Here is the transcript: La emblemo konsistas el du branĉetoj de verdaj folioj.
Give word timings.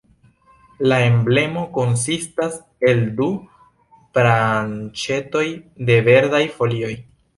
La 0.91 0.95
emblemo 1.09 1.65
konsistas 1.75 2.57
el 2.91 3.03
du 3.19 3.27
branĉetoj 4.19 5.45
de 5.91 5.99
verdaj 6.09 6.43
folioj. 6.57 6.95